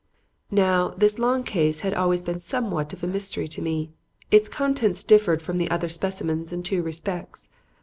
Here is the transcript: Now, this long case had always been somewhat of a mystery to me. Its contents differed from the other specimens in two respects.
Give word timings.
Now, 0.49 0.95
this 0.97 1.19
long 1.19 1.43
case 1.43 1.81
had 1.81 1.93
always 1.93 2.23
been 2.23 2.39
somewhat 2.41 2.91
of 2.91 3.03
a 3.03 3.07
mystery 3.07 3.47
to 3.49 3.61
me. 3.61 3.91
Its 4.31 4.49
contents 4.49 5.03
differed 5.03 5.43
from 5.43 5.57
the 5.59 5.69
other 5.69 5.89
specimens 5.89 6.51
in 6.51 6.63
two 6.63 6.81
respects. 6.81 7.49